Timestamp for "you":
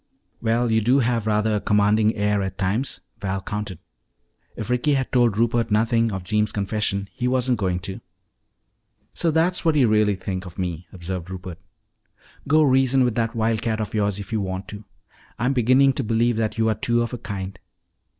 0.71-0.81, 9.75-9.87, 14.33-14.41, 16.57-16.67